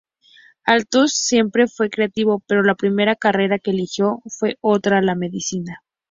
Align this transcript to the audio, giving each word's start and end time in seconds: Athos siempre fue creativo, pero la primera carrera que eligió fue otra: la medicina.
Athos 0.65 1.13
siempre 1.13 1.67
fue 1.67 1.91
creativo, 1.91 2.41
pero 2.47 2.63
la 2.63 2.73
primera 2.73 3.15
carrera 3.15 3.59
que 3.59 3.69
eligió 3.69 4.23
fue 4.25 4.57
otra: 4.59 4.99
la 4.99 5.13
medicina. 5.13 5.83